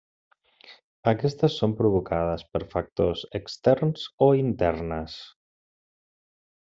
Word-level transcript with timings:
Aquestes 1.11 1.57
són 1.63 1.75
provocades 1.81 2.45
per 2.55 2.61
factors 2.71 3.25
externs 3.41 4.09
o 4.29 4.31
internes. 4.41 5.19